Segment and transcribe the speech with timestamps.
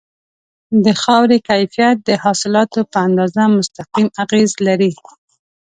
[0.85, 4.91] د خاورې کیفیت د حاصلاتو په اندازه مستقیم اغیز لري.